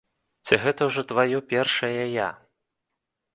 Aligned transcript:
Ці 0.47 0.57
гэта 0.63 0.81
ўжо 0.89 1.03
тваё 1.11 1.37
першае 1.53 2.03
я? 2.25 2.29